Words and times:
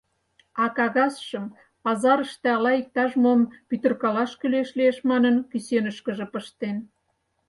А 0.63 0.65
кагазшым 0.77 1.45
пазарыште 1.83 2.47
ала 2.57 2.71
иктаж-мом 2.81 3.41
пӱтыркалаш 3.67 4.31
кӱлеш 4.39 4.69
лиеш 4.77 4.97
манын, 5.09 5.35
кӱсенышкыже 5.51 6.25
пыштен. 6.33 6.77